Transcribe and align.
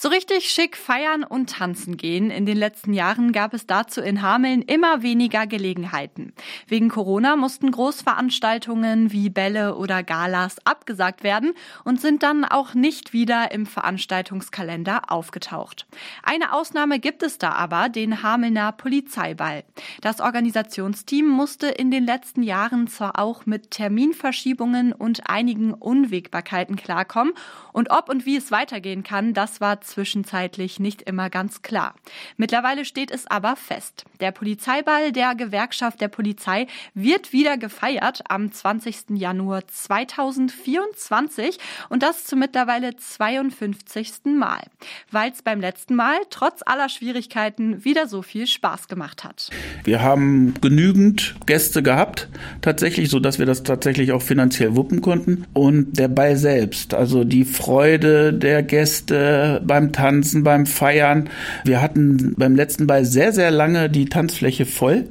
So 0.00 0.10
richtig 0.10 0.48
schick 0.52 0.76
feiern 0.76 1.24
und 1.24 1.50
tanzen 1.50 1.96
gehen. 1.96 2.30
In 2.30 2.46
den 2.46 2.56
letzten 2.56 2.92
Jahren 2.92 3.32
gab 3.32 3.52
es 3.52 3.66
dazu 3.66 4.00
in 4.00 4.22
Hameln 4.22 4.62
immer 4.62 5.02
weniger 5.02 5.48
Gelegenheiten. 5.48 6.34
Wegen 6.68 6.88
Corona 6.88 7.34
mussten 7.34 7.72
Großveranstaltungen 7.72 9.10
wie 9.10 9.28
Bälle 9.28 9.74
oder 9.74 10.04
Galas 10.04 10.64
abgesagt 10.64 11.24
werden 11.24 11.52
und 11.82 12.00
sind 12.00 12.22
dann 12.22 12.44
auch 12.44 12.74
nicht 12.74 13.12
wieder 13.12 13.50
im 13.50 13.66
Veranstaltungskalender 13.66 15.10
aufgetaucht. 15.10 15.88
Eine 16.22 16.52
Ausnahme 16.52 17.00
gibt 17.00 17.24
es 17.24 17.38
da 17.38 17.50
aber, 17.54 17.88
den 17.88 18.22
Hamelner 18.22 18.70
Polizeiball. 18.70 19.64
Das 20.00 20.20
Organisationsteam 20.20 21.26
musste 21.26 21.66
in 21.66 21.90
den 21.90 22.06
letzten 22.06 22.44
Jahren 22.44 22.86
zwar 22.86 23.18
auch 23.18 23.46
mit 23.46 23.72
Terminverschiebungen 23.72 24.92
und 24.92 25.28
einigen 25.28 25.74
Unwägbarkeiten 25.74 26.76
klarkommen 26.76 27.32
und 27.72 27.90
ob 27.90 28.08
und 28.08 28.26
wie 28.26 28.36
es 28.36 28.52
weitergehen 28.52 29.02
kann, 29.02 29.34
das 29.34 29.60
war 29.60 29.80
zwischenzeitlich 29.88 30.80
nicht 30.80 31.02
immer 31.02 31.30
ganz 31.30 31.62
klar. 31.62 31.94
Mittlerweile 32.36 32.84
steht 32.84 33.10
es 33.10 33.26
aber 33.26 33.56
fest. 33.56 34.04
Der 34.20 34.32
Polizeiball 34.32 35.12
der 35.12 35.34
Gewerkschaft 35.34 36.00
der 36.00 36.08
Polizei 36.08 36.66
wird 36.94 37.32
wieder 37.32 37.56
gefeiert 37.56 38.22
am 38.28 38.52
20. 38.52 39.10
Januar 39.16 39.66
2024 39.66 41.58
und 41.88 42.02
das 42.02 42.24
zum 42.24 42.40
mittlerweile 42.40 42.96
52. 42.96 44.36
Mal, 44.38 44.62
weil 45.10 45.32
es 45.32 45.42
beim 45.42 45.60
letzten 45.60 45.94
Mal 45.94 46.16
trotz 46.30 46.62
aller 46.64 46.88
Schwierigkeiten 46.88 47.84
wieder 47.84 48.06
so 48.06 48.22
viel 48.22 48.46
Spaß 48.46 48.88
gemacht 48.88 49.24
hat. 49.24 49.50
Wir 49.84 50.02
haben 50.02 50.54
genügend 50.60 51.36
Gäste 51.46 51.82
gehabt, 51.82 52.28
tatsächlich, 52.60 53.10
so 53.10 53.22
wir 53.22 53.46
das 53.46 53.62
tatsächlich 53.62 54.12
auch 54.12 54.22
finanziell 54.22 54.76
wuppen 54.76 55.00
konnten 55.00 55.46
und 55.52 55.98
der 55.98 56.08
Ball 56.08 56.36
selbst, 56.36 56.94
also 56.94 57.24
die 57.24 57.44
Freude 57.44 58.32
der 58.32 58.62
Gäste 58.62 59.62
bei 59.64 59.77
beim 59.78 59.92
Tanzen, 59.92 60.42
beim 60.42 60.66
Feiern. 60.66 61.30
Wir 61.64 61.80
hatten 61.80 62.34
beim 62.36 62.56
letzten 62.56 62.88
Ball 62.88 63.04
sehr, 63.04 63.32
sehr 63.32 63.52
lange 63.52 63.88
die 63.88 64.06
Tanzfläche 64.06 64.66
voll, 64.66 65.04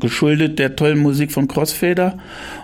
geschuldet 0.00 0.60
der 0.60 0.76
tollen 0.76 1.00
Musik 1.00 1.32
von 1.32 1.48
Crossfader. 1.48 2.18